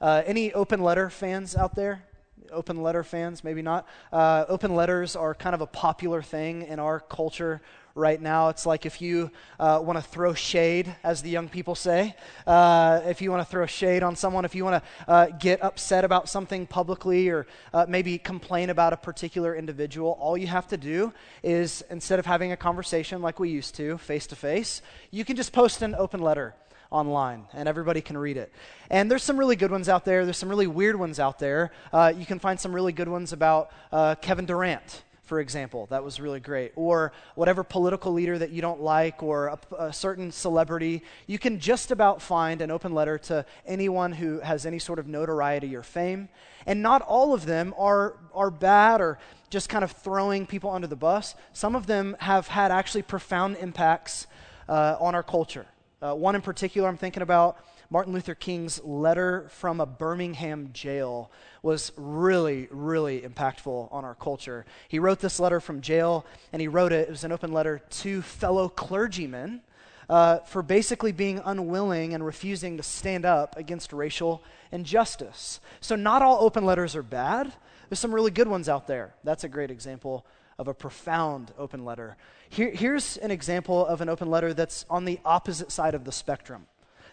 [0.00, 2.04] Uh, any open letter fans out there?
[2.50, 3.86] Open letter fans, maybe not.
[4.12, 7.60] Uh, open letters are kind of a popular thing in our culture
[7.98, 8.48] right now.
[8.48, 12.14] It's like if you uh, want to throw shade, as the young people say,
[12.46, 15.62] uh, if you want to throw shade on someone, if you want to uh, get
[15.62, 20.68] upset about something publicly or uh, maybe complain about a particular individual, all you have
[20.68, 21.12] to do
[21.42, 24.80] is instead of having a conversation like we used to, face to face,
[25.10, 26.54] you can just post an open letter
[26.90, 28.52] online and everybody can read it.
[28.90, 30.24] And there's some really good ones out there.
[30.24, 31.72] There's some really weird ones out there.
[31.92, 35.86] Uh, you can find some really good ones about uh, Kevin Durant for example.
[35.90, 36.72] That was really great.
[36.74, 41.60] Or whatever political leader that you don't like or a, a, certain celebrity, you can
[41.60, 45.82] just about find an open letter to anyone who has any sort of notoriety or
[45.82, 46.30] fame.
[46.66, 49.18] And not all of them are, are bad or
[49.50, 51.34] just kind of throwing people under the bus.
[51.52, 54.26] Some of them have had actually profound impacts
[54.66, 55.66] uh, on our culture.
[56.00, 57.58] Uh, one in particular I'm thinking about
[57.90, 61.30] Martin Luther King's letter from a Birmingham jail
[61.62, 64.64] was really, really impactful on our culture.
[64.88, 67.80] He wrote this letter from jail, and he wrote it, it was an open letter
[67.90, 69.62] to fellow clergymen
[70.08, 75.58] uh, for basically being unwilling and refusing to stand up against racial injustice.
[75.80, 77.52] So, not all open letters are bad.
[77.88, 79.14] There's some really good ones out there.
[79.24, 80.24] That's a great example
[80.58, 82.16] of a profound open letter.
[82.48, 86.12] Here, here's an example of an open letter that's on the opposite side of the
[86.12, 86.66] spectrum.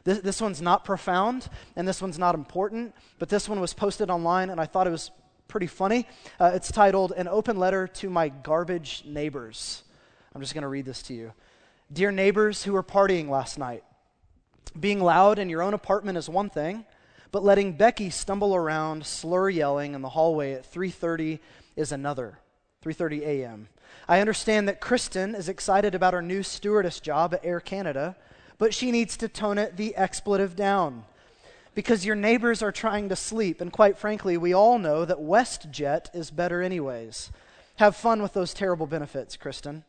[0.04, 4.10] This, this one's not profound and this one's not important, but this one was posted
[4.10, 5.12] online and I thought it was
[5.48, 6.08] pretty funny.
[6.40, 9.84] Uh, it's titled An Open Letter to My Garbage Neighbors.
[10.34, 11.32] I'm just going to read this to you.
[11.94, 13.84] Dear neighbors who were partying last night,
[14.80, 16.84] being loud in your own apartment is one thing,
[17.32, 21.40] but letting Becky stumble around, slur yelling in the hallway at 3:30
[21.76, 22.40] is another.
[22.86, 23.68] 3:30 a.m.
[24.08, 28.16] I understand that Kristen is excited about her new stewardess job at Air Canada,
[28.60, 31.06] but she needs to tone it the expletive down.
[31.74, 36.14] Because your neighbors are trying to sleep, and quite frankly, we all know that WestJet
[36.14, 37.32] is better, anyways.
[37.78, 39.84] Have fun with those terrible benefits, Kristen.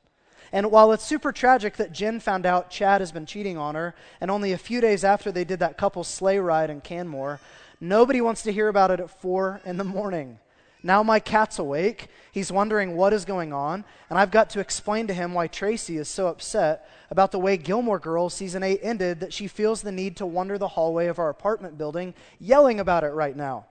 [0.51, 3.95] And while it's super tragic that Jen found out Chad has been cheating on her,
[4.21, 7.41] and only a few days after they did that couple's sleigh ride in Canmore,
[7.81, 10.39] nobody wants to hear about it at 4 in the morning.
[10.83, 12.09] Now my cat's awake.
[12.33, 15.97] He's wondering what is going on, and I've got to explain to him why Tracy
[15.97, 19.93] is so upset about the way Gilmore Girls season 8 ended that she feels the
[19.93, 23.67] need to wander the hallway of our apartment building yelling about it right now.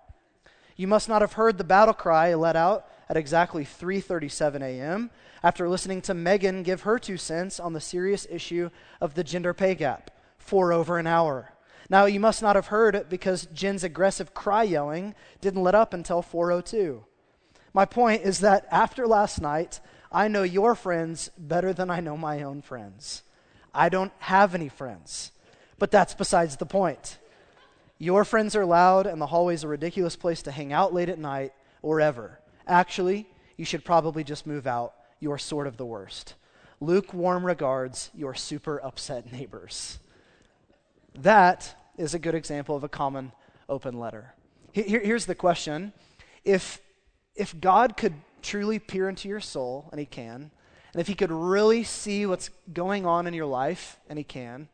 [0.75, 5.11] You must not have heard the battle cry let out at exactly 3:37 a.m.
[5.41, 9.53] after listening to Megan give her two cents on the serious issue of the gender
[9.53, 11.54] pay gap for over an hour.
[11.89, 15.93] Now, you must not have heard it because Jen's aggressive cry yelling didn't let up
[15.93, 17.03] until 402.
[17.73, 19.79] My point is that after last night,
[20.11, 23.23] I know your friends better than I know my own friends.
[23.73, 25.31] I don't have any friends,
[25.77, 27.19] but that's besides the point.
[27.97, 31.19] Your friends are loud, and the hallway's a ridiculous place to hang out late at
[31.19, 32.39] night or ever.
[32.67, 34.93] Actually, you should probably just move out.
[35.19, 36.35] You're sort of the worst.
[36.79, 39.99] Lukewarm regards, your super upset neighbors.
[41.17, 43.31] That is a good example of a common
[43.69, 44.33] open letter.
[44.71, 45.93] Here, here's the question
[46.43, 46.81] if,
[47.35, 50.51] if God could truly peer into your soul, and He can,
[50.93, 54.67] and if He could really see what's going on in your life, and He can,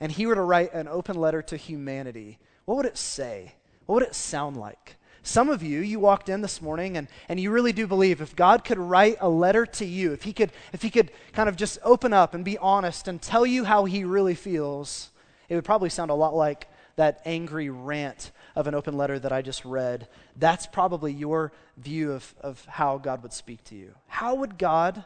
[0.00, 3.54] and He were to write an open letter to humanity, what would it say?
[3.86, 4.96] What would it sound like?
[5.24, 8.34] Some of you, you walked in this morning and, and you really do believe if
[8.34, 11.54] God could write a letter to you, if he could, if he could kind of
[11.54, 15.11] just open up and be honest and tell you how he really feels,
[15.52, 19.32] it would probably sound a lot like that angry rant of an open letter that
[19.32, 20.08] I just read.
[20.34, 23.92] That's probably your view of, of how God would speak to you.
[24.06, 25.04] How would God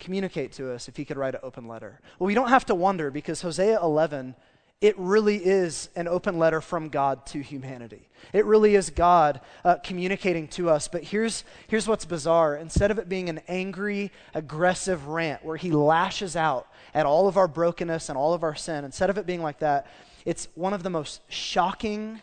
[0.00, 2.00] communicate to us if he could write an open letter?
[2.18, 4.34] Well, we don't have to wonder because Hosea 11
[4.82, 8.08] it really is an open letter from God to humanity.
[8.32, 10.88] It really is God uh, communicating to us.
[10.88, 12.56] But here's, here's what's bizarre.
[12.56, 17.36] Instead of it being an angry, aggressive rant where he lashes out at all of
[17.36, 19.86] our brokenness and all of our sin, instead of it being like that,
[20.24, 22.22] it's one of the most shocking,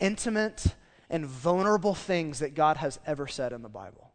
[0.00, 0.66] intimate,
[1.10, 4.10] and vulnerable things that God has ever said in the Bible.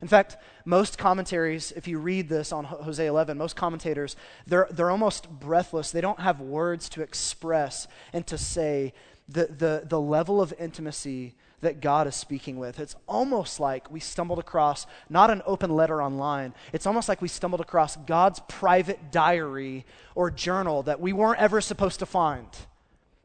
[0.00, 4.14] In fact, most commentaries, if you read this on Hosea 11, most commentators,
[4.46, 5.90] they're, they're almost breathless.
[5.90, 8.92] They don't have words to express and to say
[9.28, 12.78] the, the, the level of intimacy that God is speaking with.
[12.78, 17.28] It's almost like we stumbled across not an open letter online, it's almost like we
[17.28, 19.84] stumbled across God's private diary
[20.14, 22.48] or journal that we weren't ever supposed to find.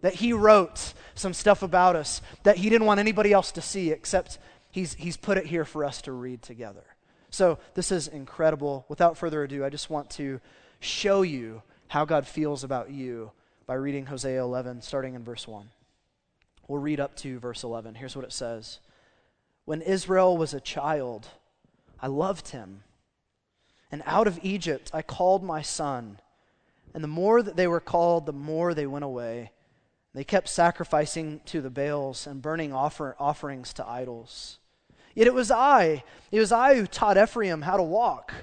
[0.01, 3.91] That He wrote some stuff about us that He didn't want anybody else to see
[3.91, 4.39] except
[4.73, 6.83] he's, he's put it here for us to read together.
[7.29, 8.85] So this is incredible.
[8.89, 10.41] Without further ado, I just want to
[10.81, 13.31] show you how God feels about you
[13.65, 15.69] by reading Hosea 11, starting in verse 1.
[16.67, 17.95] We'll read up to verse 11.
[17.95, 18.79] Here's what it says
[19.65, 21.27] When Israel was a child,
[21.99, 22.83] I loved him.
[23.91, 26.19] And out of Egypt I called my son.
[26.93, 29.51] And the more that they were called, the more they went away.
[30.13, 34.59] They kept sacrificing to the Baals and burning offer, offerings to idols.
[35.15, 38.33] Yet it was I, it was I who taught Ephraim how to walk.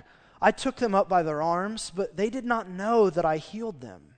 [0.43, 3.81] I took them up by their arms, but they did not know that I healed
[3.81, 4.10] them.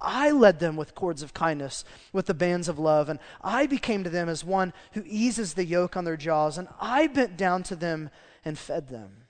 [0.00, 4.04] I led them with cords of kindness, with the bands of love, and I became
[4.04, 7.62] to them as one who eases the yoke on their jaws, and I bent down
[7.64, 8.10] to them
[8.44, 9.24] and fed them.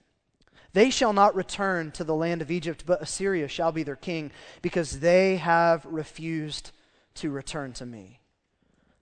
[0.75, 4.31] They shall not return to the land of Egypt, but Assyria shall be their king,
[4.63, 6.73] because they have refused
[7.15, 8.21] to return to me.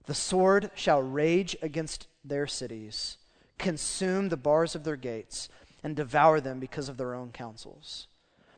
[0.05, 3.17] The sword shall rage against their cities,
[3.57, 5.49] consume the bars of their gates,
[5.83, 8.07] and devour them because of their own counsels.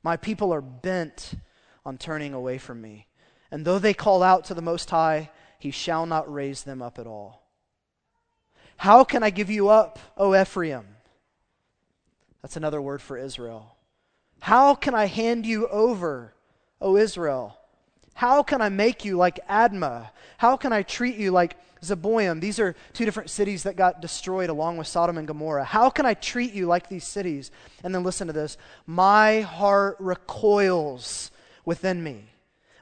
[0.03, 1.33] My people are bent
[1.85, 3.07] on turning away from me.
[3.51, 6.99] And though they call out to the Most High, he shall not raise them up
[6.99, 7.43] at all.
[8.77, 10.85] How can I give you up, O Ephraim?
[12.41, 13.75] That's another word for Israel.
[14.39, 16.33] How can I hand you over,
[16.79, 17.57] O Israel?
[18.13, 20.09] How can I make you like Admah?
[20.37, 22.39] How can I treat you like Zeboim?
[22.39, 25.65] These are two different cities that got destroyed along with Sodom and Gomorrah.
[25.65, 27.51] How can I treat you like these cities?
[27.83, 31.31] And then listen to this My heart recoils
[31.69, 32.25] within me.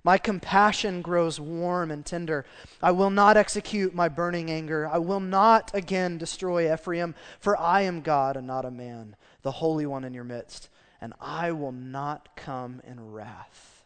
[0.02, 2.46] My compassion grows warm and tender.
[2.82, 4.88] I will not execute my burning anger.
[4.88, 9.52] I will not again destroy Ephraim, for I am God and not a man, the
[9.52, 10.70] Holy One in your midst,
[11.02, 13.84] and I will not come in wrath.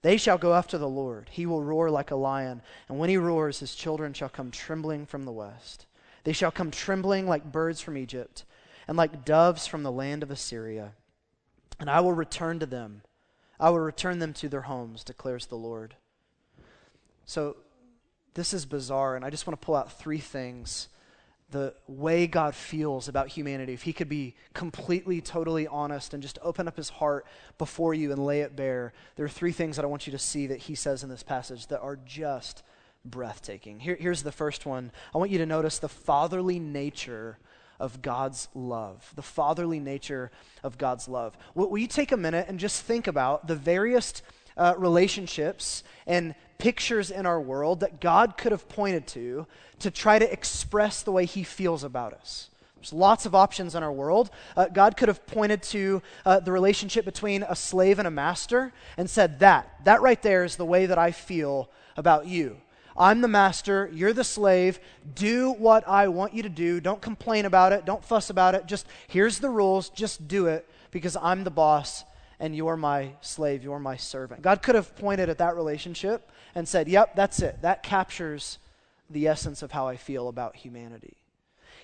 [0.00, 1.28] They shall go after the Lord.
[1.30, 5.04] He will roar like a lion, and when he roars, his children shall come trembling
[5.04, 5.84] from the west.
[6.22, 8.44] They shall come trembling like birds from Egypt,
[8.88, 10.92] and like doves from the land of Assyria.
[11.78, 13.02] And I will return to them
[13.58, 15.94] I will return them to their homes, declares the Lord.
[17.24, 17.56] So,
[18.34, 20.88] this is bizarre, and I just want to pull out three things.
[21.50, 26.38] The way God feels about humanity, if He could be completely, totally honest and just
[26.42, 27.26] open up His heart
[27.58, 30.18] before you and lay it bare, there are three things that I want you to
[30.18, 32.64] see that He says in this passage that are just
[33.04, 33.80] breathtaking.
[33.80, 37.38] Here, here's the first one I want you to notice the fatherly nature
[37.78, 40.30] of God's love, the fatherly nature
[40.62, 41.36] of God's love.
[41.54, 44.22] Will, you take a minute and just think about the various
[44.56, 49.46] uh, relationships and pictures in our world that God could have pointed to
[49.80, 52.50] to try to express the way He feels about us?
[52.76, 54.30] There's lots of options in our world.
[54.56, 58.74] Uh, God could have pointed to uh, the relationship between a slave and a master
[58.98, 62.58] and said, That, that right there is the way that I feel about you.
[62.96, 64.78] I'm the master, you're the slave.
[65.14, 66.80] Do what I want you to do.
[66.80, 68.66] Don't complain about it, don't fuss about it.
[68.66, 72.04] Just here's the rules, just do it because I'm the boss
[72.38, 74.42] and you're my slave, you're my servant.
[74.42, 77.62] God could have pointed at that relationship and said, Yep, that's it.
[77.62, 78.58] That captures
[79.10, 81.16] the essence of how I feel about humanity.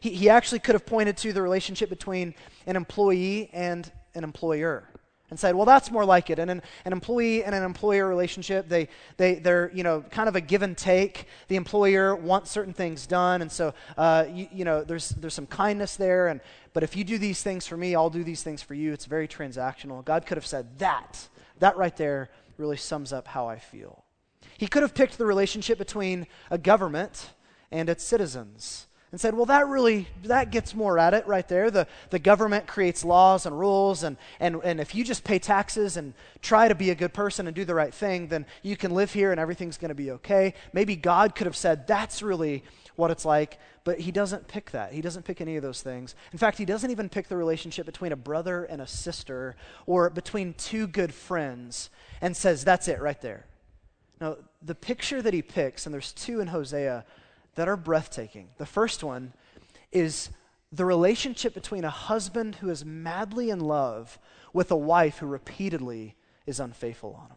[0.01, 2.35] He, he actually could have pointed to the relationship between
[2.67, 4.90] an employee and an employer
[5.31, 6.39] and said, well, that's more like it.
[6.39, 10.37] And an, an employee and an employer relationship, they, they, they're, you know, kind of
[10.37, 11.27] a give and take.
[11.49, 15.47] The employer wants certain things done, and so, uh, you, you know, there's, there's some
[15.47, 16.29] kindness there.
[16.29, 16.41] And,
[16.73, 18.93] but if you do these things for me, I'll do these things for you.
[18.93, 20.05] It's very transactional.
[20.05, 21.29] God could have said that.
[21.61, 24.05] That right there really sums up how I feel.
[24.59, 27.31] He could have picked the relationship between a government
[27.71, 31.71] and its citizens and said, well, that really, that gets more at it right there.
[31.71, 35.97] The, the government creates laws and rules, and, and, and if you just pay taxes
[35.97, 38.93] and try to be a good person and do the right thing, then you can
[38.93, 40.55] live here and everything's going to be okay.
[40.73, 42.63] Maybe God could have said, that's really
[42.95, 44.93] what it's like, but he doesn't pick that.
[44.93, 46.15] He doesn't pick any of those things.
[46.33, 50.11] In fact, he doesn't even pick the relationship between a brother and a sister or
[50.11, 51.91] between two good friends
[52.21, 53.47] and says, that's it right there.
[54.21, 57.07] Now, the picture that he picks, and there's two in Hosea,
[57.61, 58.49] that are breathtaking.
[58.57, 59.35] The first one
[59.93, 60.31] is
[60.73, 64.19] the relationship between a husband who is madly in love
[64.55, 67.37] with a wife who repeatedly is unfaithful on him.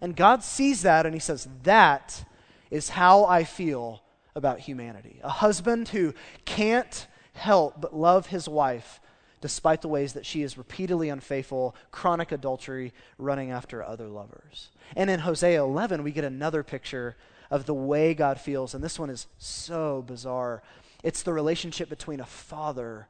[0.00, 2.24] And God sees that and he says, That
[2.72, 4.02] is how I feel
[4.34, 5.20] about humanity.
[5.22, 6.12] A husband who
[6.44, 9.00] can't help but love his wife
[9.40, 14.70] despite the ways that she is repeatedly unfaithful, chronic adultery, running after other lovers.
[14.96, 17.14] And in Hosea 11, we get another picture
[17.50, 18.74] of the way God feels.
[18.74, 20.62] And this one is so bizarre.
[21.02, 23.08] It's the relationship between a father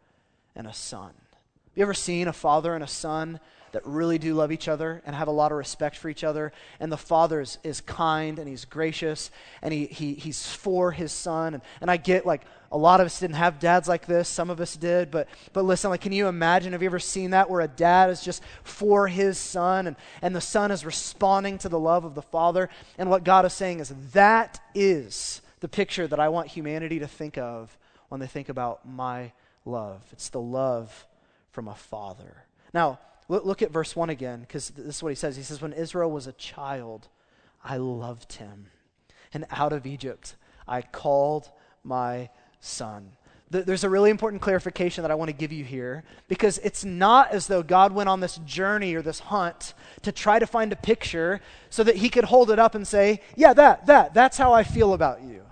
[0.54, 1.10] and a son.
[1.10, 3.40] Have you ever seen a father and a son
[3.76, 6.50] that really do love each other and have a lot of respect for each other?
[6.80, 9.30] And the father is, is kind and he's gracious
[9.60, 11.52] and he, he, he's for his son.
[11.52, 12.40] And, and I get like
[12.72, 14.28] a lot of us didn't have dads like this.
[14.28, 15.10] Some of us did.
[15.10, 16.72] But, but listen, like, can you imagine?
[16.72, 20.34] Have you ever seen that where a dad is just for his son and, and
[20.34, 22.70] the son is responding to the love of the father?
[22.96, 27.00] And what God is saying is that is the the picture that I want humanity
[27.00, 27.76] to think of
[28.08, 29.32] when they think about my
[29.64, 30.00] love.
[30.12, 31.06] It's the love
[31.50, 32.44] from a father.
[32.72, 35.36] Now, look, look at verse 1 again, because this is what he says.
[35.36, 37.08] He says, When Israel was a child,
[37.64, 38.66] I loved him.
[39.32, 41.50] And out of Egypt, I called
[41.84, 42.30] my
[42.60, 43.12] son.
[43.48, 47.30] There's a really important clarification that I want to give you here because it's not
[47.30, 50.76] as though God went on this journey or this hunt to try to find a
[50.76, 51.40] picture
[51.70, 54.64] so that he could hold it up and say, Yeah, that, that, that's how I
[54.64, 55.45] feel about you.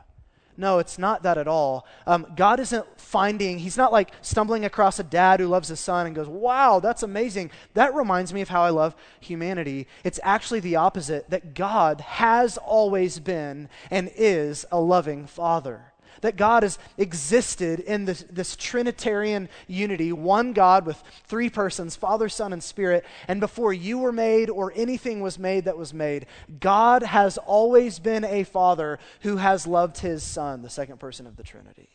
[0.57, 1.87] No, it's not that at all.
[2.07, 6.07] Um, God isn't finding, He's not like stumbling across a dad who loves his son
[6.07, 7.51] and goes, Wow, that's amazing.
[7.75, 9.87] That reminds me of how I love humanity.
[10.05, 16.37] It's actually the opposite that God has always been and is a loving father that
[16.37, 22.52] God has existed in this, this Trinitarian unity, one God with three persons, Father, Son,
[22.52, 23.04] and Spirit.
[23.28, 26.26] And before you were made or anything was made that was made,
[26.61, 31.37] God has always been a Father who has loved his Son, the second person of
[31.37, 31.88] the Trinity.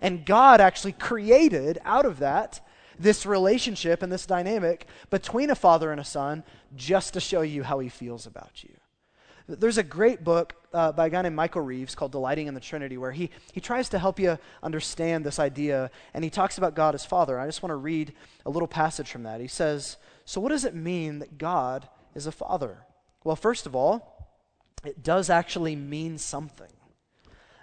[0.00, 2.60] And God actually created out of that
[2.98, 6.44] this relationship and this dynamic between a father and a son
[6.76, 8.70] just to show you how he feels about you.
[9.48, 12.60] There's a great book uh, by a guy named Michael Reeves called Delighting in the
[12.60, 16.74] Trinity, where he, he tries to help you understand this idea, and he talks about
[16.74, 17.38] God as Father.
[17.38, 18.12] I just want to read
[18.46, 19.40] a little passage from that.
[19.40, 22.86] He says, So, what does it mean that God is a Father?
[23.24, 24.36] Well, first of all,
[24.84, 26.72] it does actually mean something.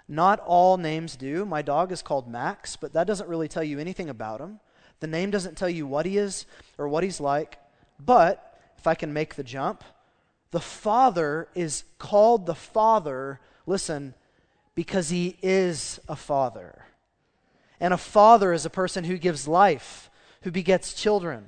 [0.08, 1.44] Not all names do.
[1.44, 4.60] My dog is called Max, but that doesn't really tell you anything about him.
[5.00, 6.46] The name doesn't tell you what he is
[6.78, 7.58] or what he's like.
[8.04, 9.84] But if I can make the jump,
[10.50, 14.14] the Father is called the Father, listen,
[14.74, 16.86] because he is a father.
[17.80, 20.10] And a father is a person who gives life,
[20.42, 21.44] who begets children.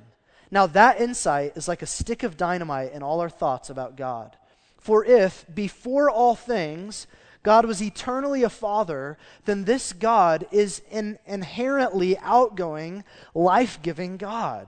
[0.51, 4.35] Now, that insight is like a stick of dynamite in all our thoughts about God.
[4.77, 7.07] For if, before all things,
[7.41, 14.67] God was eternally a father, then this God is an inherently outgoing, life giving God.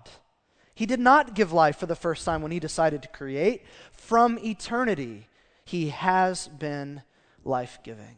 [0.76, 3.64] He did not give life for the first time when he decided to create.
[3.94, 5.28] From eternity,
[5.64, 7.02] he has been
[7.46, 8.18] life giving.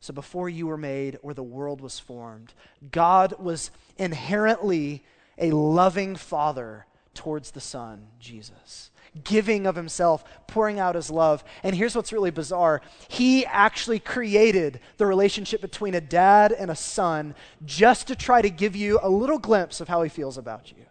[0.00, 2.54] So before you were made or the world was formed,
[2.90, 5.04] God was inherently
[5.38, 8.90] a loving father towards the Son, Jesus,
[9.22, 11.44] giving of himself, pouring out his love.
[11.62, 16.76] And here's what's really bizarre He actually created the relationship between a dad and a
[16.76, 20.72] son just to try to give you a little glimpse of how he feels about
[20.72, 20.84] you.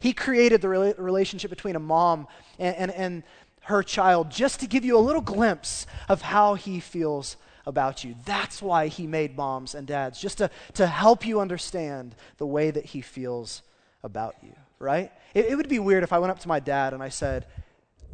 [0.00, 2.26] He created the relationship between a mom
[2.58, 3.22] and, and, and
[3.62, 7.36] her child just to give you a little glimpse of how he feels
[7.66, 8.14] about you.
[8.24, 12.70] That's why he made moms and dads, just to, to help you understand the way
[12.70, 13.62] that he feels
[14.02, 15.10] about you, right?
[15.32, 17.46] It, it would be weird if I went up to my dad and I said,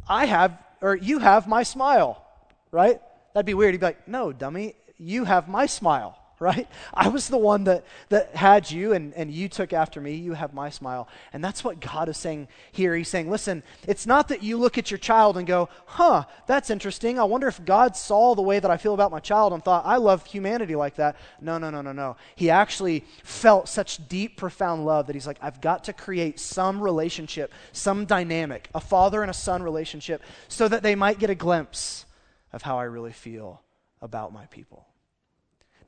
[0.07, 2.25] I have, or you have my smile,
[2.71, 3.01] right?
[3.33, 3.73] That'd be weird.
[3.73, 6.67] He'd be like, no, dummy, you have my smile right?
[6.93, 10.15] I was the one that, that had you, and, and you took after me.
[10.15, 11.07] You have my smile.
[11.31, 12.95] And that's what God is saying here.
[12.95, 16.71] He's saying, listen, it's not that you look at your child and go, huh, that's
[16.71, 17.19] interesting.
[17.19, 19.85] I wonder if God saw the way that I feel about my child and thought,
[19.85, 21.15] I love humanity like that.
[21.39, 22.17] No, no, no, no, no.
[22.35, 26.81] He actually felt such deep, profound love that he's like, I've got to create some
[26.81, 31.35] relationship, some dynamic, a father and a son relationship, so that they might get a
[31.35, 32.05] glimpse
[32.51, 33.61] of how I really feel
[34.01, 34.87] about my people.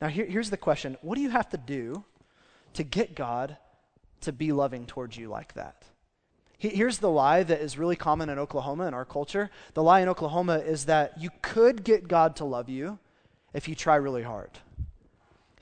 [0.04, 2.04] Now, here, here's the question What do you have to do
[2.74, 3.56] to get God
[4.20, 5.82] to be loving towards you like that?
[6.58, 9.50] Here's the lie that is really common in Oklahoma in our culture.
[9.72, 12.98] The lie in Oklahoma is that you could get God to love you
[13.54, 14.50] if you try really hard.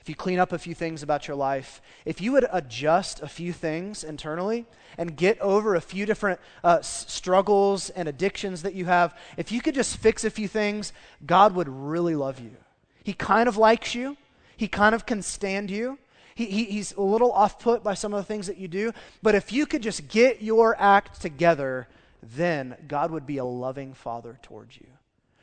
[0.01, 3.29] If you clean up a few things about your life, if you would adjust a
[3.29, 4.65] few things internally
[4.97, 9.61] and get over a few different uh, struggles and addictions that you have, if you
[9.61, 10.91] could just fix a few things,
[11.25, 12.57] God would really love you.
[13.05, 14.17] He kind of likes you,
[14.57, 15.97] he kind of can stand you.
[16.35, 18.91] He, he, he's a little off put by some of the things that you do.
[19.21, 21.87] But if you could just get your act together,
[22.21, 24.87] then God would be a loving father towards you.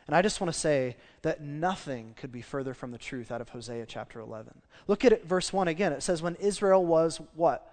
[0.07, 3.41] And I just want to say that nothing could be further from the truth out
[3.41, 4.53] of Hosea chapter 11.
[4.89, 5.93] Look at it, verse 1 again.
[5.93, 7.73] It says, When Israel was what?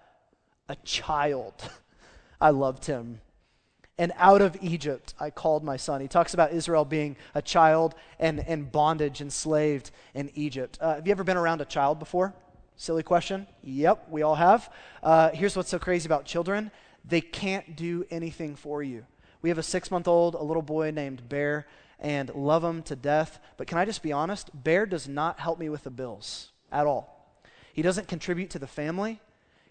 [0.69, 1.53] A child.
[2.41, 3.21] I loved him
[3.97, 6.01] and out of Egypt I called my son.
[6.01, 10.77] He talks about Israel being a child and, and bondage, enslaved in Egypt.
[10.81, 12.33] Uh, have you ever been around a child before?
[12.75, 13.47] Silly question.
[13.63, 14.71] Yep, we all have.
[15.01, 16.71] Uh, here's what's so crazy about children
[17.03, 19.05] they can't do anything for you.
[19.41, 21.65] We have a six month old, a little boy named Bear,
[21.99, 23.39] and love him to death.
[23.55, 24.49] But can I just be honest?
[24.53, 27.39] Bear does not help me with the bills at all.
[27.73, 29.21] He doesn't contribute to the family.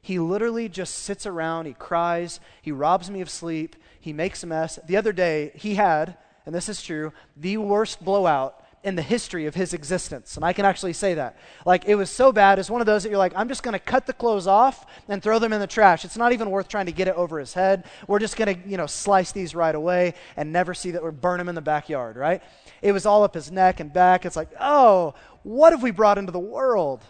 [0.06, 4.46] He literally just sits around, he cries, he robs me of sleep, he makes a
[4.46, 4.78] mess.
[4.86, 9.46] The other day, he had, and this is true, the worst blowout in the history
[9.46, 10.36] of his existence.
[10.36, 11.36] And I can actually say that.
[11.64, 12.60] Like, it was so bad.
[12.60, 14.86] It's one of those that you're like, I'm just going to cut the clothes off
[15.08, 16.04] and throw them in the trash.
[16.04, 17.82] It's not even worth trying to get it over his head.
[18.06, 21.10] We're just going to, you know, slice these right away and never see that or
[21.10, 22.44] burn them in the backyard, right?
[22.80, 24.24] It was all up his neck and back.
[24.24, 27.02] It's like, oh, what have we brought into the world?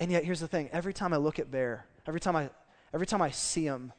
[0.00, 2.50] And yet, here's the thing every time I look at Bear, every time I,
[2.92, 3.92] every time I see him,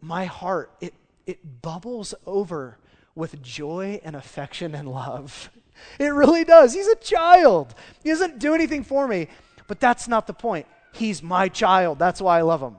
[0.00, 0.94] my heart, it,
[1.26, 2.78] it bubbles over
[3.14, 5.50] with joy and affection and love.
[6.00, 6.74] It really does.
[6.74, 7.72] He's a child.
[8.02, 9.28] He doesn't do anything for me.
[9.68, 10.66] But that's not the point.
[10.92, 12.00] He's my child.
[12.00, 12.74] That's why I love him.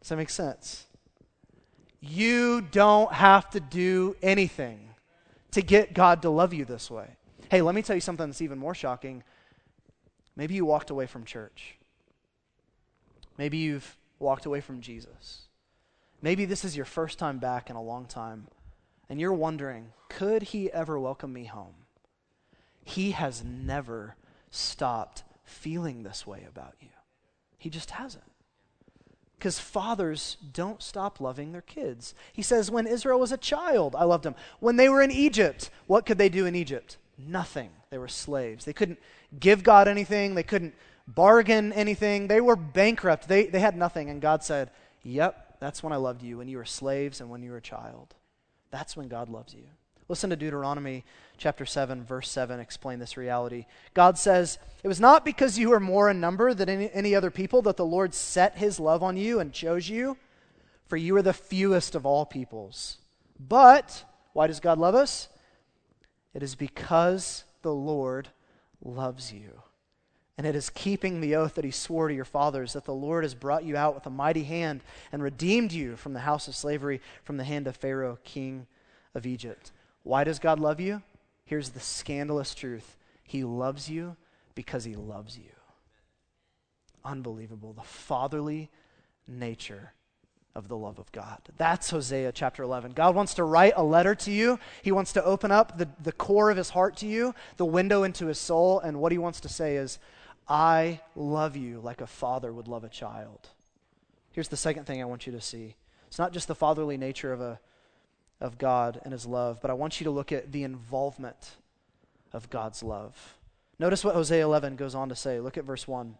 [0.00, 0.86] Does that make sense?
[2.00, 4.90] You don't have to do anything
[5.50, 7.08] to get God to love you this way.
[7.50, 9.24] Hey, let me tell you something that's even more shocking.
[10.36, 11.76] Maybe you walked away from church.
[13.38, 15.48] Maybe you've walked away from Jesus.
[16.22, 18.46] Maybe this is your first time back in a long time
[19.08, 21.74] and you're wondering, could he ever welcome me home?
[22.84, 24.16] He has never
[24.50, 26.88] stopped feeling this way about you.
[27.58, 28.24] He just hasn't.
[29.38, 32.14] Because fathers don't stop loving their kids.
[32.32, 34.34] He says, when Israel was a child, I loved him.
[34.60, 36.96] When they were in Egypt, what could they do in Egypt?
[37.18, 37.70] Nothing.
[37.90, 38.64] They were slaves.
[38.64, 38.98] They couldn't
[39.38, 40.74] give God anything, they couldn't
[41.06, 42.26] bargain anything.
[42.26, 43.28] They were bankrupt.
[43.28, 44.10] They, they had nothing.
[44.10, 44.70] And God said,
[45.02, 47.62] Yep, that's when I loved you, when you were slaves and when you were a
[47.62, 48.14] child.
[48.70, 49.64] That's when God loves you.
[50.08, 51.04] Listen to Deuteronomy
[51.36, 53.66] chapter 7, verse 7 explain this reality.
[53.94, 57.30] God says, It was not because you were more in number than any, any other
[57.30, 60.16] people that the Lord set his love on you and chose you,
[60.86, 62.98] for you are the fewest of all peoples.
[63.38, 65.28] But, why does God love us?
[66.36, 68.28] It is because the Lord
[68.84, 69.62] loves you.
[70.36, 73.24] And it is keeping the oath that he swore to your fathers that the Lord
[73.24, 76.54] has brought you out with a mighty hand and redeemed you from the house of
[76.54, 78.66] slavery, from the hand of Pharaoh, king
[79.14, 79.72] of Egypt.
[80.02, 81.00] Why does God love you?
[81.46, 84.14] Here's the scandalous truth He loves you
[84.54, 85.54] because He loves you.
[87.02, 87.72] Unbelievable.
[87.72, 88.68] The fatherly
[89.26, 89.94] nature
[90.56, 91.38] of the love of God.
[91.58, 92.92] That's Hosea chapter 11.
[92.92, 94.58] God wants to write a letter to you.
[94.82, 98.02] He wants to open up the, the core of His heart to you, the window
[98.02, 98.80] into His soul.
[98.80, 99.98] And what He wants to say is,
[100.48, 103.50] I love you like a father would love a child.
[104.32, 105.76] Here's the second thing I want you to see
[106.08, 107.60] it's not just the fatherly nature of, a,
[108.40, 111.50] of God and his love, but I want you to look at the involvement
[112.32, 113.36] of God's love.
[113.78, 115.38] Notice what Hosea 11 goes on to say.
[115.38, 116.16] Look at verse 1.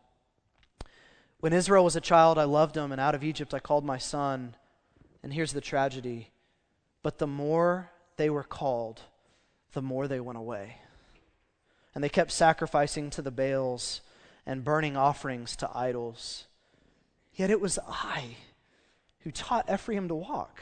[1.40, 3.98] When Israel was a child, I loved him, and out of Egypt I called my
[3.98, 4.56] son.
[5.22, 6.30] And here's the tragedy.
[7.02, 9.02] But the more they were called,
[9.72, 10.78] the more they went away.
[11.94, 14.00] And they kept sacrificing to the Baals
[14.46, 16.46] and burning offerings to idols.
[17.34, 18.36] Yet it was I
[19.20, 20.60] who taught Ephraim to walk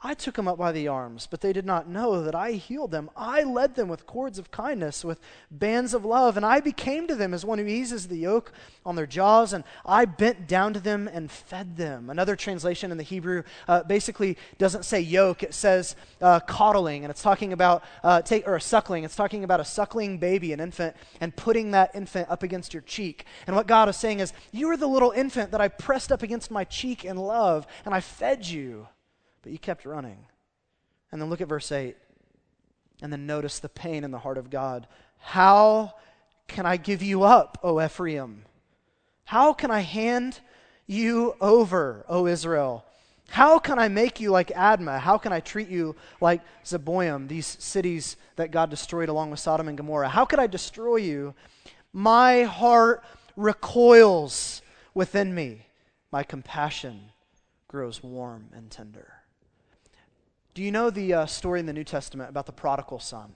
[0.00, 2.92] I took them up by the arms, but they did not know that I healed
[2.92, 3.10] them.
[3.16, 5.18] I led them with cords of kindness, with
[5.50, 8.52] bands of love, and I became to them as one who eases the yoke
[8.86, 12.10] on their jaws, and I bent down to them and fed them.
[12.10, 17.10] Another translation in the Hebrew uh, basically doesn't say yoke, it says uh, coddling, and
[17.10, 19.02] it's talking about, uh, take, or a suckling.
[19.02, 22.82] It's talking about a suckling baby, an infant, and putting that infant up against your
[22.82, 23.24] cheek.
[23.48, 26.22] And what God is saying is, You are the little infant that I pressed up
[26.22, 28.86] against my cheek in love, and I fed you
[29.42, 30.26] but you kept running.
[31.10, 31.96] And then look at verse 8.
[33.02, 34.86] And then notice the pain in the heart of God.
[35.18, 35.94] How
[36.46, 38.44] can I give you up, O Ephraim?
[39.24, 40.40] How can I hand
[40.86, 42.84] you over, O Israel?
[43.28, 45.00] How can I make you like Admah?
[45.00, 49.68] How can I treat you like Zeboim, these cities that God destroyed along with Sodom
[49.68, 50.08] and Gomorrah?
[50.08, 51.34] How could I destroy you?
[51.92, 53.04] My heart
[53.36, 54.62] recoils
[54.94, 55.66] within me.
[56.10, 57.12] My compassion
[57.68, 59.17] grows warm and tender.
[60.58, 63.34] Do you know the uh, story in the New Testament about the prodigal son?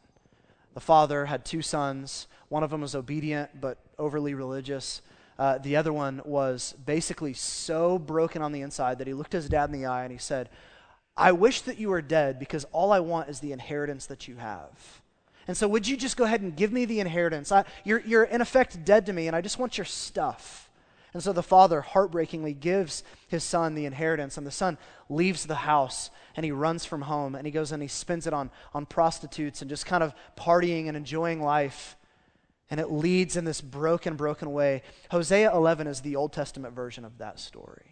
[0.75, 2.27] The father had two sons.
[2.49, 5.03] One of them was obedient but overly religious.
[5.39, 9.49] Uh, the other one was basically so broken on the inside that he looked his
[9.49, 10.51] dad in the eye and he said,
[11.17, 14.39] I wish that you were dead because all I want is the inheritance that you
[14.39, 15.01] have.
[15.47, 17.53] And so, would you just go ahead and give me the inheritance?
[17.53, 20.72] I, you're, you're in effect dead to me, and I just want your stuff.
[21.15, 25.57] And so the father heartbreakingly gives his son the inheritance, and the son leaves the
[25.57, 28.87] house and he runs from home and he goes and he spends it on, on
[28.87, 31.97] prostitutes and just kind of partying and enjoying life.
[32.71, 34.83] And it leads in this broken, broken way.
[35.11, 37.92] Hosea 11 is the Old Testament version of that story.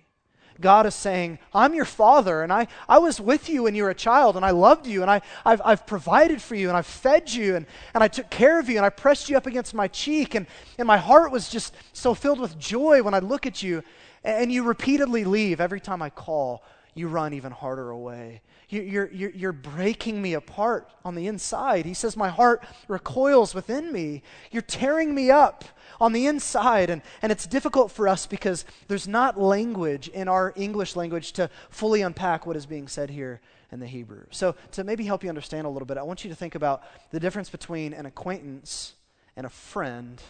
[0.60, 3.90] God is saying, I'm your father, and I, I was with you when you were
[3.90, 6.86] a child, and I loved you, and I, I've, I've provided for you, and I've
[6.86, 9.74] fed you, and, and I took care of you, and I pressed you up against
[9.74, 10.46] my cheek, and,
[10.78, 13.82] and my heart was just so filled with joy when I look at you,
[14.24, 16.62] and you repeatedly leave every time I call.
[16.94, 18.42] You run even harder away.
[18.68, 21.84] You, are you're, you're breaking me apart on the inside.
[21.86, 24.22] He says, My heart recoils within me.
[24.50, 25.64] You're tearing me up
[26.00, 26.90] on the inside.
[26.90, 31.50] And, and it's difficult for us because there's not language in our English language to
[31.68, 33.40] fully unpack what is being said here
[33.72, 34.24] in the Hebrew.
[34.30, 36.82] So, to maybe help you understand a little bit, I want you to think about
[37.10, 38.94] the difference between an acquaintance
[39.36, 40.20] and a friend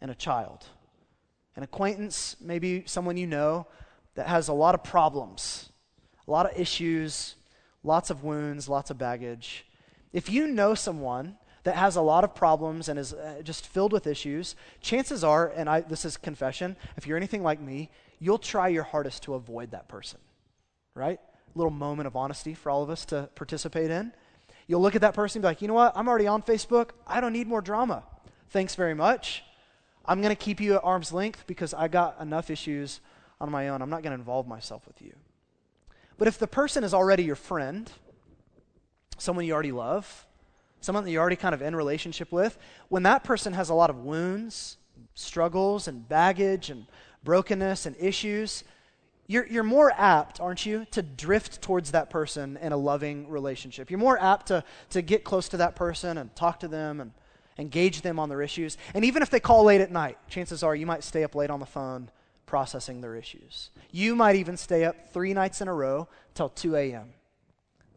[0.00, 0.66] and a child.
[1.56, 3.66] An acquaintance, maybe someone you know
[4.14, 5.70] that has a lot of problems,
[6.26, 7.34] a lot of issues,
[7.82, 9.66] lots of wounds, lots of baggage.
[10.12, 13.92] If you know someone that has a lot of problems and is uh, just filled
[13.92, 18.38] with issues, chances are, and I, this is confession, if you're anything like me, you'll
[18.38, 20.20] try your hardest to avoid that person,
[20.94, 21.18] right?
[21.54, 24.12] A little moment of honesty for all of us to participate in.
[24.66, 25.92] You'll look at that person and be like, you know what?
[25.94, 26.90] I'm already on Facebook.
[27.06, 28.04] I don't need more drama.
[28.50, 29.42] Thanks very much.
[30.06, 33.00] I'm going to keep you at arm's length because I got enough issues
[33.40, 33.82] on my own.
[33.82, 35.14] I'm not going to involve myself with you.
[36.18, 37.90] But if the person is already your friend,
[39.18, 40.26] someone you already love,
[40.80, 43.90] someone that you're already kind of in relationship with, when that person has a lot
[43.90, 44.76] of wounds,
[45.14, 46.86] struggles, and baggage, and
[47.24, 48.64] brokenness, and issues,
[49.26, 53.90] you're, you're more apt, aren't you, to drift towards that person in a loving relationship.
[53.90, 57.12] You're more apt to, to get close to that person and talk to them and
[57.56, 58.76] engage them on their issues.
[58.92, 61.50] And even if they call late at night, chances are you might stay up late
[61.50, 62.10] on the phone
[62.46, 63.70] processing their issues.
[63.90, 67.14] You might even stay up three nights in a row till 2 a.m.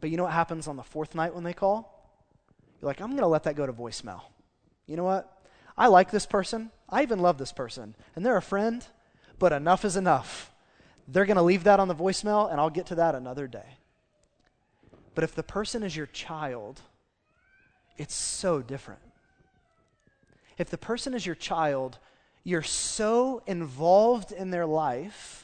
[0.00, 1.94] But you know what happens on the fourth night when they call?
[2.80, 4.22] You're like, I'm going to let that go to voicemail.
[4.86, 5.32] You know what?
[5.76, 6.70] I like this person.
[6.88, 7.94] I even love this person.
[8.14, 8.84] And they're a friend,
[9.38, 10.52] but enough is enough.
[11.06, 13.78] They're going to leave that on the voicemail, and I'll get to that another day.
[15.14, 16.80] But if the person is your child,
[17.96, 19.00] it's so different.
[20.58, 21.98] If the person is your child,
[22.48, 25.38] you're so involved in their life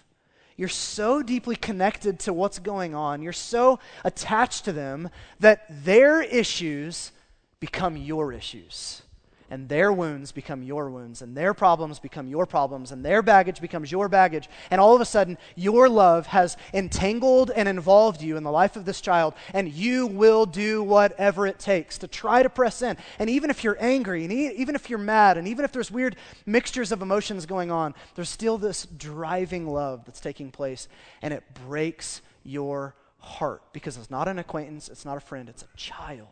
[0.56, 6.22] you're so deeply connected to what's going on, you're so attached to them that their
[6.22, 7.10] issues
[7.58, 9.02] become your issues.
[9.50, 13.60] And their wounds become your wounds, and their problems become your problems, and their baggage
[13.60, 14.48] becomes your baggage.
[14.70, 18.76] And all of a sudden, your love has entangled and involved you in the life
[18.76, 22.96] of this child, and you will do whatever it takes to try to press in.
[23.18, 26.16] And even if you're angry, and even if you're mad, and even if there's weird
[26.46, 30.88] mixtures of emotions going on, there's still this driving love that's taking place,
[31.22, 35.62] and it breaks your heart because it's not an acquaintance, it's not a friend, it's
[35.62, 36.28] a child.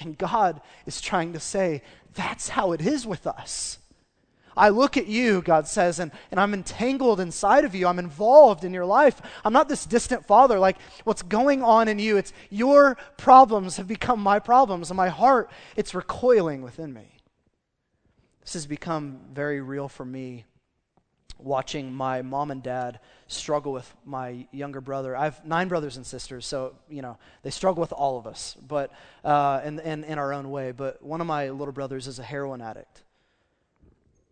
[0.00, 1.82] And God is trying to say,
[2.14, 3.78] that's how it is with us.
[4.56, 7.86] I look at you, God says, and, and I'm entangled inside of you.
[7.86, 9.22] I'm involved in your life.
[9.44, 10.58] I'm not this distant father.
[10.58, 15.08] Like, what's going on in you, it's your problems have become my problems, and my
[15.08, 17.18] heart, it's recoiling within me.
[18.40, 20.44] This has become very real for me
[21.38, 25.16] watching my mom and dad struggle with my younger brother.
[25.16, 28.56] I have nine brothers and sisters, so, you know, they struggle with all of us,
[28.66, 28.92] but
[29.24, 30.72] uh, in, in, in our own way.
[30.72, 33.02] But one of my little brothers is a heroin addict.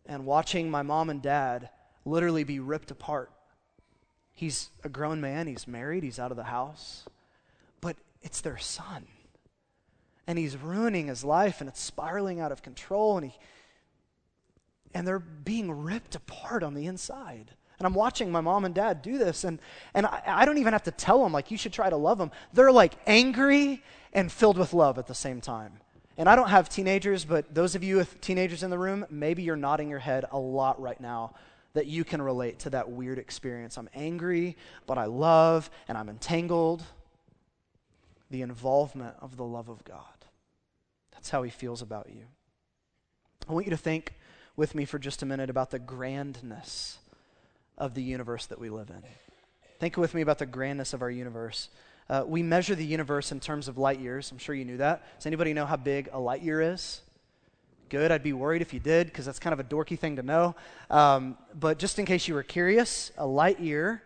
[0.06, 1.70] And watching my mom and dad
[2.04, 3.30] literally be ripped apart.
[4.32, 7.04] He's a grown man, he's married, he's out of the house,
[7.80, 9.06] but it's their son.
[10.26, 13.38] And he's ruining his life, and it's spiraling out of control, and he
[14.94, 17.52] and they're being ripped apart on the inside.
[17.78, 19.58] And I'm watching my mom and dad do this, and,
[19.92, 22.16] and I, I, don't even have to tell them, like, you should try to love
[22.16, 22.30] them.
[22.54, 23.82] They're like angry
[24.14, 25.74] and filled with love at the same time.
[26.16, 29.42] And I don't have teenagers, but those of you with teenagers in the room, maybe
[29.42, 31.34] you're nodding your head a lot right now
[31.74, 33.76] that you can relate to that weird experience.
[33.76, 36.82] I'm angry, but I love, and I'm entangled.
[38.30, 40.00] The involvement of the love of God.
[41.12, 42.22] That's how he feels about you.
[43.46, 44.14] I want you to think
[44.56, 46.98] with me for just a minute about the grandness
[47.78, 49.02] of the universe that we live in.
[49.78, 51.68] Think with me about the grandness of our universe.
[52.08, 54.30] Uh, we measure the universe in terms of light years.
[54.30, 55.02] I'm sure you knew that.
[55.18, 57.02] Does anybody know how big a light year is?
[57.88, 58.10] Good.
[58.10, 60.56] I'd be worried if you did because that's kind of a dorky thing to know.
[60.90, 64.02] Um, but just in case you were curious, a light year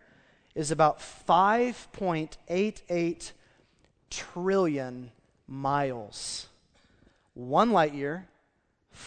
[0.54, 3.32] is about 5.88
[4.10, 5.12] trillion
[5.46, 6.48] miles.
[7.34, 8.26] One light year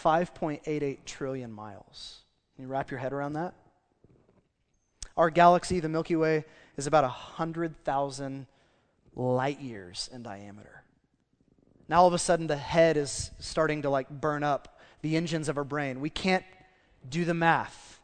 [0.02, 2.20] 5.88 trillion miles.
[2.54, 3.54] Can you wrap your head around that?
[5.16, 6.44] Our galaxy, the Milky Way,
[6.76, 8.46] is about 100,000
[9.14, 10.82] light years in diameter.
[11.88, 15.48] Now, all of a sudden, the head is starting to like burn up the engines
[15.48, 16.00] of our brain.
[16.00, 16.44] We can't
[17.08, 18.00] do the math.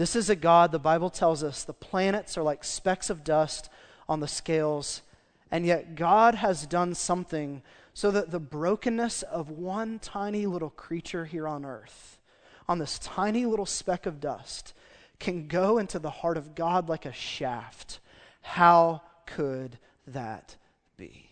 [0.00, 3.68] This is a God, the Bible tells us, the planets are like specks of dust
[4.08, 5.02] on the scales
[5.50, 7.60] and yet, God has done something
[7.92, 12.18] so that the brokenness of one tiny little creature here on earth,
[12.66, 14.72] on this tiny little speck of dust,
[15.18, 17.98] can go into the heart of God like a shaft.
[18.40, 20.56] How could that
[20.96, 21.26] be?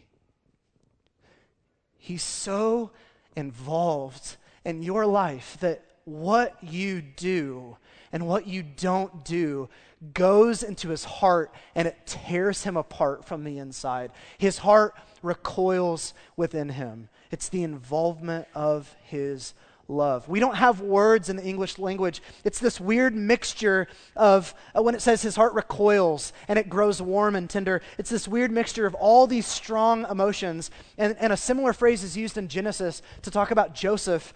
[1.97, 2.91] He's so
[3.35, 7.77] involved in your life that what you do
[8.13, 9.69] and what you don't do
[10.15, 14.11] goes into his heart and it tears him apart from the inside.
[14.39, 17.09] His heart recoils within him.
[17.31, 19.55] It's the involvement of his
[19.89, 20.29] love.
[20.29, 22.23] We don't have words in the English language.
[22.45, 27.01] It's this weird mixture of, uh, when it says his heart recoils and it grows
[27.03, 30.71] warm and tender, it's this weird mixture of all these strong emotions.
[30.97, 34.33] And, and a similar phrase is used in Genesis to talk about Joseph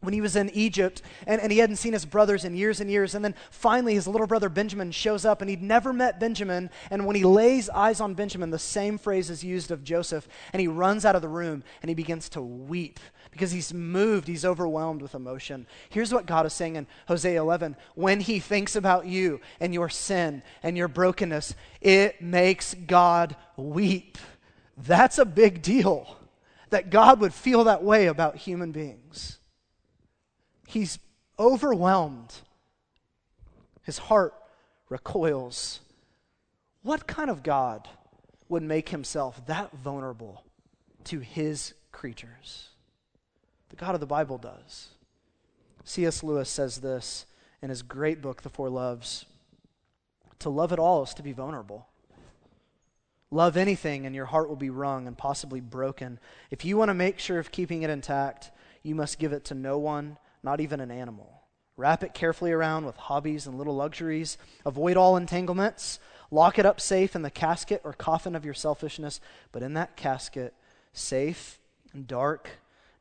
[0.00, 2.90] when he was in Egypt and, and he hadn't seen his brothers in years and
[2.90, 3.14] years.
[3.14, 6.70] And then finally, his little brother Benjamin shows up and he'd never met Benjamin.
[6.90, 10.26] And when he lays eyes on Benjamin, the same phrase is used of Joseph.
[10.52, 12.98] And he runs out of the room and he begins to weep
[13.30, 15.66] because he's moved, he's overwhelmed with emotion.
[15.90, 19.88] Here's what God is saying in Hosea 11 when he thinks about you and your
[19.88, 24.18] sin and your brokenness, it makes God weep.
[24.76, 26.16] That's a big deal
[26.70, 29.39] that God would feel that way about human beings.
[30.70, 31.00] He's
[31.36, 32.32] overwhelmed.
[33.82, 34.34] His heart
[34.88, 35.80] recoils.
[36.82, 37.88] What kind of God
[38.48, 40.44] would make himself that vulnerable
[41.04, 42.68] to his creatures?
[43.70, 44.90] The God of the Bible does.
[45.82, 46.22] C.S.
[46.22, 47.26] Lewis says this
[47.60, 49.26] in his great book, The Four Loves
[50.38, 51.88] To love at all is to be vulnerable.
[53.32, 56.20] Love anything, and your heart will be wrung and possibly broken.
[56.48, 58.52] If you want to make sure of keeping it intact,
[58.84, 61.42] you must give it to no one not even an animal.
[61.76, 64.36] Wrap it carefully around with hobbies and little luxuries.
[64.66, 65.98] Avoid all entanglements.
[66.30, 69.20] Lock it up safe in the casket or coffin of your selfishness.
[69.50, 70.54] But in that casket,
[70.92, 71.58] safe
[71.92, 72.50] and dark,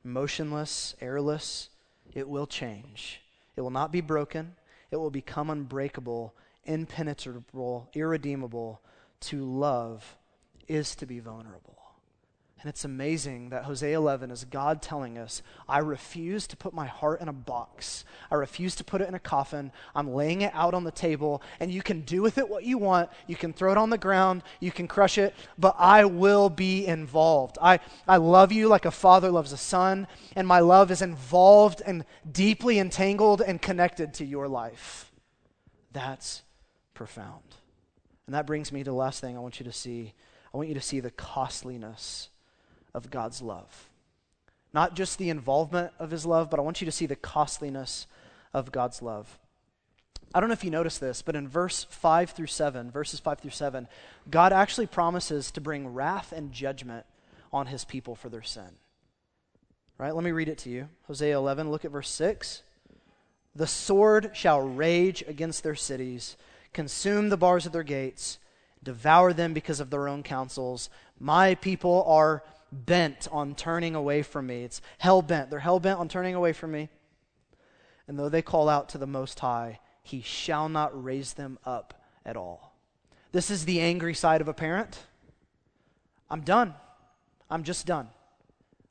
[0.03, 1.69] motionless, airless,
[2.13, 3.21] it will change.
[3.55, 4.55] It will not be broken.
[4.91, 8.81] It will become unbreakable, impenetrable, irredeemable.
[9.21, 10.15] To love
[10.67, 11.78] is to be vulnerable.
[12.61, 16.87] And it's amazing that Hosea 11 is God telling us, I refuse to put my
[16.87, 18.03] heart in a box.
[18.29, 19.71] I refuse to put it in a coffin.
[19.95, 22.77] I'm laying it out on the table, and you can do with it what you
[22.77, 23.09] want.
[23.27, 26.85] You can throw it on the ground, you can crush it, but I will be
[26.85, 27.57] involved.
[27.61, 31.81] I, I love you like a father loves a son, and my love is involved
[31.85, 35.13] and deeply entangled and connected to your life.
[35.93, 36.41] That's
[36.93, 37.55] profound.
[38.25, 40.13] And that brings me to the last thing I want you to see.
[40.53, 42.29] I want you to see the costliness
[42.93, 43.89] of God's love.
[44.73, 48.07] Not just the involvement of his love, but I want you to see the costliness
[48.53, 49.39] of God's love.
[50.33, 53.39] I don't know if you noticed this, but in verse 5 through 7, verses 5
[53.39, 53.87] through 7,
[54.29, 57.05] God actually promises to bring wrath and judgment
[57.51, 58.69] on his people for their sin.
[59.97, 60.13] Right?
[60.13, 60.87] Let me read it to you.
[61.07, 62.61] Hosea 11, look at verse 6.
[63.55, 66.37] The sword shall rage against their cities,
[66.73, 68.37] consume the bars of their gates,
[68.83, 70.89] devour them because of their own counsels.
[71.19, 74.63] My people are bent on turning away from me.
[74.63, 75.49] It's hell bent.
[75.49, 76.89] They're hell bent on turning away from me.
[78.07, 81.93] And though they call out to the Most High, he shall not raise them up
[82.25, 82.75] at all.
[83.31, 84.99] This is the angry side of a parent.
[86.29, 86.73] I'm done.
[87.49, 88.09] I'm just done.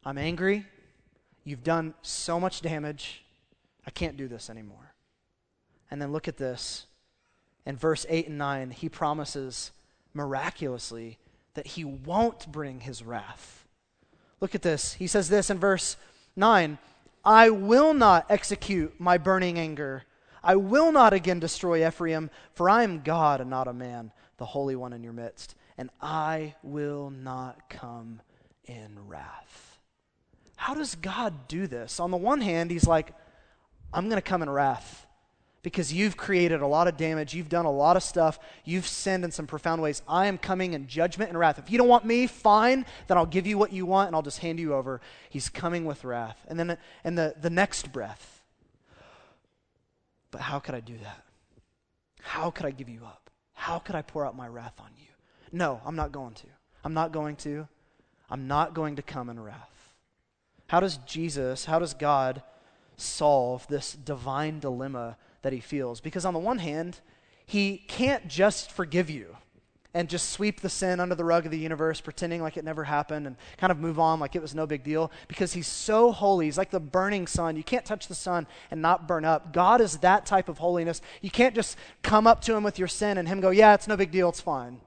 [0.05, 0.67] I'm angry.
[1.45, 3.25] You've done so much damage.
[3.87, 4.95] I can't do this anymore.
[5.91, 6.87] And then look at this.
[7.65, 9.73] In verse 8 and 9, he promises
[10.15, 11.19] miraculously
[11.55, 13.67] that he won't bring his wrath
[14.41, 14.95] Look at this.
[14.95, 15.97] He says this in verse
[16.37, 16.79] 9
[17.25, 20.05] I will not execute my burning anger.
[20.43, 24.47] I will not again destroy Ephraim, for I am God and not a man, the
[24.47, 28.23] Holy One in your midst, and I will not come
[28.65, 29.79] in wrath.
[30.57, 32.01] How does God do this?
[32.01, 33.13] On the one hand, He's like,
[33.93, 35.08] I'm going to come in wrath
[35.63, 37.35] because you've created a lot of damage.
[37.35, 38.39] You've done a lot of stuff.
[38.65, 40.03] You've sinned in some profound ways.
[40.07, 41.59] I am coming in judgment and wrath.
[41.59, 44.23] If you don't want me, fine, then I'll give you what you want and I'll
[44.23, 45.01] just hand you over.
[45.31, 46.39] He's coming with wrath.
[46.49, 48.43] And then and the, the next breath,
[50.31, 51.25] but how could I do that?
[52.23, 53.31] How could I give you up?
[53.55, 55.07] How could I pour out my wrath on you?
[55.51, 56.47] No, I'm not going to.
[56.85, 57.67] I'm not going to.
[58.31, 59.95] I'm not going to come in wrath.
[60.69, 62.43] How does Jesus, how does God
[62.97, 66.01] solve this divine dilemma that he feels.
[66.01, 67.01] Because on the one hand,
[67.47, 69.37] he can't just forgive you
[69.95, 72.85] and just sweep the sin under the rug of the universe, pretending like it never
[72.85, 76.13] happened and kind of move on like it was no big deal because he's so
[76.13, 76.45] holy.
[76.45, 77.57] He's like the burning sun.
[77.57, 79.53] You can't touch the sun and not burn up.
[79.53, 81.01] God is that type of holiness.
[81.23, 83.89] You can't just come up to him with your sin and him go, Yeah, it's
[83.89, 84.81] no big deal, it's fine.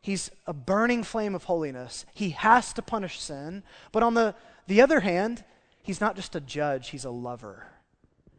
[0.00, 2.06] He's a burning flame of holiness.
[2.14, 3.64] He has to punish sin.
[3.90, 4.36] But on the,
[4.68, 5.42] the other hand,
[5.82, 7.66] he's not just a judge, he's a lover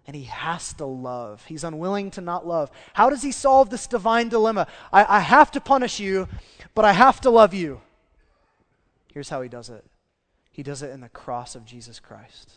[0.07, 1.43] and he has to love.
[1.45, 2.71] He's unwilling to not love.
[2.93, 4.67] How does he solve this divine dilemma?
[4.91, 6.29] I, I, have to punish you,
[6.73, 7.81] but I have to love you.
[9.13, 9.83] Here's how he does it
[10.49, 12.51] he does it in the cross of Jesus Christ.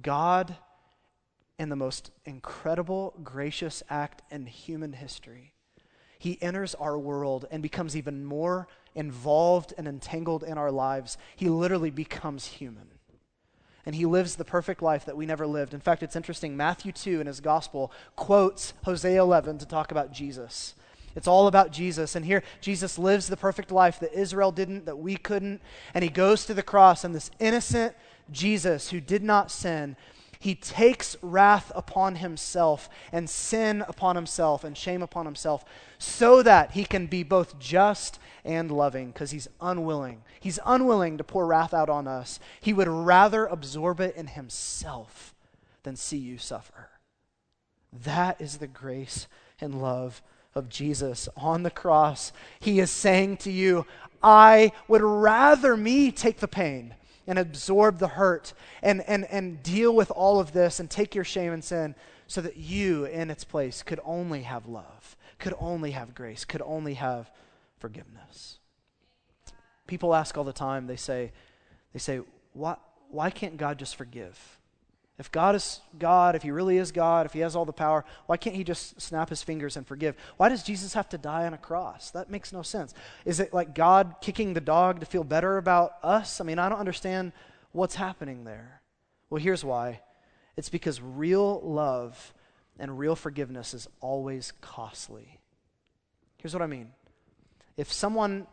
[0.00, 0.56] God,
[1.58, 5.52] in the most incredible, gracious act in human history,
[6.18, 11.18] he enters our world and becomes even more involved and entangled in our lives.
[11.36, 12.88] He literally becomes human
[13.88, 15.72] and he lives the perfect life that we never lived.
[15.72, 16.54] In fact, it's interesting.
[16.54, 20.74] Matthew 2 in his gospel quotes Hosea 11 to talk about Jesus.
[21.16, 22.14] It's all about Jesus.
[22.14, 25.62] And here, Jesus lives the perfect life that Israel didn't, that we couldn't.
[25.94, 27.94] And he goes to the cross, and this innocent
[28.30, 29.96] Jesus who did not sin
[30.38, 35.64] he takes wrath upon himself and sin upon himself and shame upon himself
[35.98, 40.22] so that he can be both just and loving because he's unwilling.
[40.38, 42.38] He's unwilling to pour wrath out on us.
[42.60, 45.34] He would rather absorb it in himself
[45.82, 46.90] than see you suffer.
[47.92, 49.26] That is the grace
[49.60, 50.22] and love
[50.54, 52.32] of Jesus on the cross.
[52.60, 53.86] He is saying to you,
[54.22, 56.94] I would rather me take the pain
[57.28, 61.24] and absorb the hurt and, and, and deal with all of this and take your
[61.24, 61.94] shame and sin
[62.26, 66.62] so that you, in its place, could only have love, could only have grace, could
[66.62, 67.30] only have
[67.78, 68.58] forgiveness.
[69.86, 71.32] People ask all the time, they say,
[71.92, 72.20] they say,
[72.54, 72.76] why,
[73.10, 74.57] why can't God just forgive?
[75.18, 78.04] If God is God, if He really is God, if He has all the power,
[78.26, 80.14] why can't He just snap His fingers and forgive?
[80.36, 82.10] Why does Jesus have to die on a cross?
[82.12, 82.94] That makes no sense.
[83.24, 86.40] Is it like God kicking the dog to feel better about us?
[86.40, 87.32] I mean, I don't understand
[87.72, 88.80] what's happening there.
[89.28, 90.00] Well, here's why
[90.56, 92.32] it's because real love
[92.78, 95.40] and real forgiveness is always costly.
[96.38, 96.92] Here's what I mean
[97.76, 98.46] if someone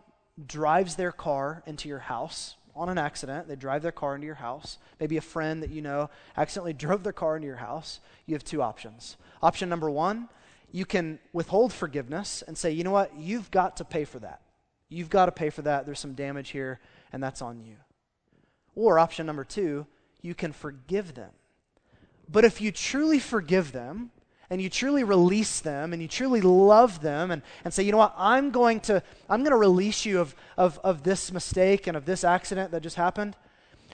[0.45, 3.47] drives their car into your house, on an accident.
[3.47, 4.77] They drive their car into your house.
[4.99, 7.99] Maybe a friend that you know accidentally drove their car into your house.
[8.25, 9.17] You have two options.
[9.41, 10.29] Option number one,
[10.71, 14.41] you can withhold forgiveness and say, you know what, you've got to pay for that.
[14.89, 15.85] You've got to pay for that.
[15.85, 16.79] There's some damage here,
[17.11, 17.75] and that's on you.
[18.75, 19.87] Or option number two,
[20.21, 21.31] you can forgive them.
[22.29, 24.11] But if you truly forgive them,
[24.49, 27.97] and you truly release them and you truly love them and, and say, you know
[27.97, 31.97] what, I'm going to, I'm going to release you of, of, of this mistake and
[31.97, 33.35] of this accident that just happened,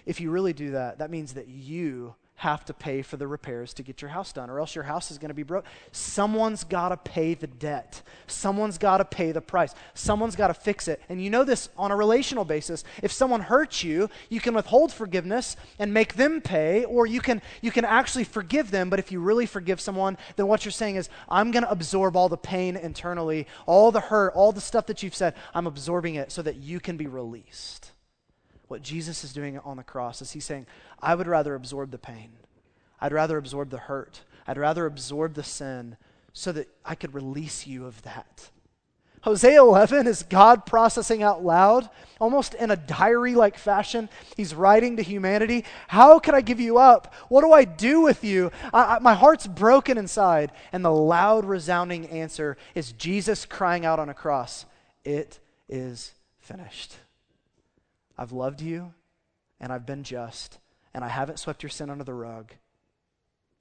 [0.05, 3.71] if you really do that, that means that you have to pay for the repairs
[3.71, 5.63] to get your house done, or else your house is going to be broke.
[5.91, 8.01] Someone's got to pay the debt.
[8.25, 9.75] Someone's got to pay the price.
[9.93, 10.99] Someone's got to fix it.
[11.07, 12.83] And you know this on a relational basis.
[13.03, 17.43] If someone hurts you, you can withhold forgiveness and make them pay, or you can
[17.61, 18.89] you can actually forgive them.
[18.89, 22.15] But if you really forgive someone, then what you're saying is, I'm going to absorb
[22.15, 25.35] all the pain internally, all the hurt, all the stuff that you've said.
[25.53, 27.91] I'm absorbing it so that you can be released.
[28.71, 30.65] What Jesus is doing on the cross is he's saying,
[31.01, 32.29] I would rather absorb the pain.
[33.01, 34.21] I'd rather absorb the hurt.
[34.47, 35.97] I'd rather absorb the sin
[36.31, 38.49] so that I could release you of that.
[39.23, 44.07] Hosea 11 is God processing out loud, almost in a diary like fashion.
[44.37, 47.13] He's writing to humanity How can I give you up?
[47.27, 48.53] What do I do with you?
[48.73, 50.53] I, I, my heart's broken inside.
[50.71, 54.65] And the loud, resounding answer is Jesus crying out on a cross
[55.03, 56.95] It is finished.
[58.21, 58.93] I've loved you
[59.59, 60.59] and I've been just
[60.93, 62.51] and I haven't swept your sin under the rug,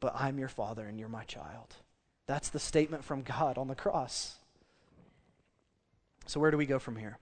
[0.00, 1.76] but I'm your father and you're my child.
[2.26, 4.36] That's the statement from God on the cross.
[6.26, 7.16] So, where do we go from here?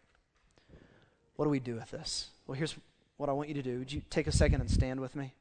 [1.36, 2.30] What do we do with this?
[2.48, 2.74] Well, here's
[3.18, 3.78] what I want you to do.
[3.78, 5.32] Would you take a second and stand with me?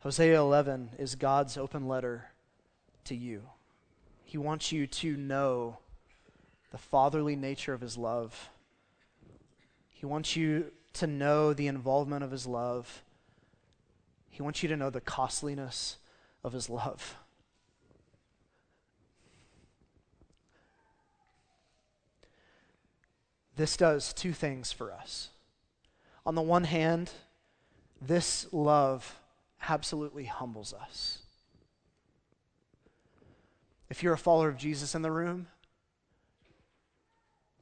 [0.00, 2.26] Hosea 11 is God's open letter
[3.04, 3.44] to you.
[4.22, 5.78] He wants you to know
[6.76, 8.50] the fatherly nature of his love.
[9.88, 13.02] He wants you to know the involvement of his love.
[14.28, 15.96] He wants you to know the costliness
[16.44, 17.16] of his love.
[23.56, 25.30] This does two things for us.
[26.26, 27.10] On the one hand,
[28.02, 29.18] this love
[29.66, 31.20] absolutely humbles us.
[33.88, 35.46] If you're a follower of Jesus in the room,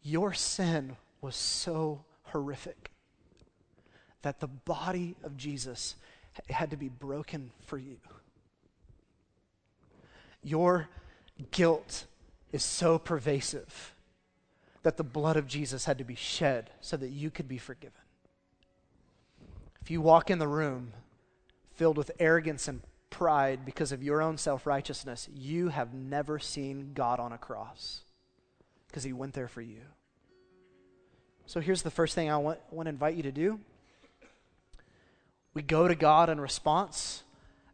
[0.04, 2.90] your sin was so horrific
[4.22, 5.96] that the body of Jesus
[6.50, 7.96] had to be broken for you.
[10.42, 10.88] Your
[11.50, 12.04] guilt
[12.52, 13.94] is so pervasive
[14.82, 18.00] that the blood of Jesus had to be shed so that you could be forgiven.
[19.80, 20.92] If you walk in the room
[21.74, 26.92] filled with arrogance and pride because of your own self righteousness, you have never seen
[26.94, 28.03] God on a cross
[28.94, 29.80] because he went there for you.
[31.46, 33.58] So here's the first thing I want, want to invite you to do
[35.52, 37.24] we go to God in response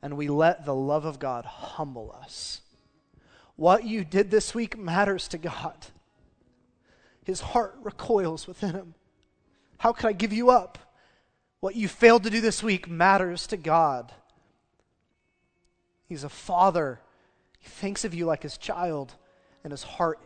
[0.01, 2.63] and we let the love of God humble us.
[3.57, 5.89] What you did this week matters to God.
[7.23, 8.95] His heart recoils within him.
[9.77, 10.79] How could I give you up?
[11.61, 14.11] What you failed to do this week matters to God.
[16.07, 16.99] He's a father.
[17.59, 19.17] He thinks of you like his child,
[19.63, 20.19] and his heart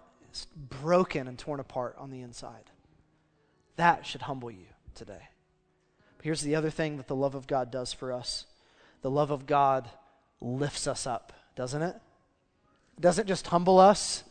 [0.56, 2.70] broken and torn apart on the inside.
[3.76, 5.28] That should humble you today.
[6.16, 8.46] But here's the other thing that the love of God does for us
[9.02, 9.90] the love of God
[10.40, 11.94] lifts us up, doesn't it?
[12.96, 14.24] It doesn't just humble us.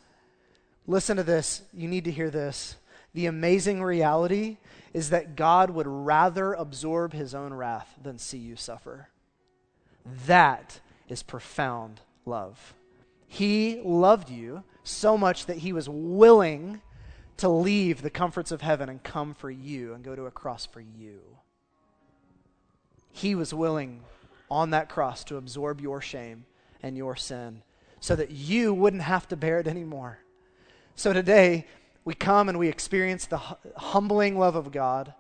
[0.88, 1.62] Listen to this.
[1.74, 2.76] You need to hear this.
[3.14, 4.58] The amazing reality
[4.92, 9.10] is that God would rather absorb his own wrath than see you suffer.
[10.26, 12.74] That is profound love.
[13.28, 16.82] He loved you so much that he was willing
[17.38, 20.66] to leave the comforts of heaven and come for you and go to a cross
[20.66, 21.22] for you.
[23.12, 24.02] He was willing
[24.50, 26.46] on that cross to absorb your shame
[26.82, 27.64] and your sin
[28.00, 30.20] so that you wouldn't have to bear it anymore.
[30.96, 31.66] So today,
[32.06, 33.40] we come and we experience the
[33.78, 35.14] humbling love of God.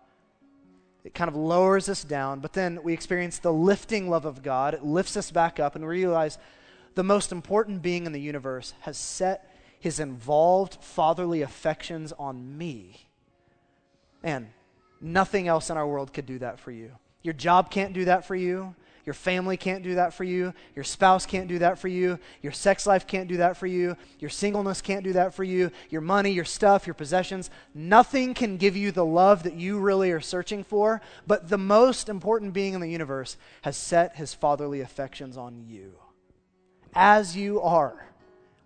[1.03, 4.73] It kind of lowers us down, but then we experience the lifting love of God.
[4.73, 6.37] It lifts us back up, and we realize
[6.95, 13.07] the most important being in the universe has set his involved fatherly affections on me.
[14.23, 14.53] Man,
[15.01, 16.91] nothing else in our world could do that for you.
[17.21, 18.75] Your job can't do that for you.
[19.05, 20.53] Your family can't do that for you.
[20.75, 22.17] Your spouse can't do that for you.
[22.41, 23.97] Your sex life can't do that for you.
[24.19, 25.71] Your singleness can't do that for you.
[25.89, 27.49] Your money, your stuff, your possessions.
[27.73, 31.01] Nothing can give you the love that you really are searching for.
[31.27, 35.95] But the most important being in the universe has set his fatherly affections on you.
[36.95, 38.05] As you are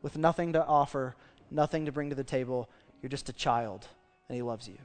[0.01, 1.15] with nothing to offer,
[1.49, 2.69] nothing to bring to the table.
[3.01, 3.87] You're just a child,
[4.27, 4.77] and He loves you.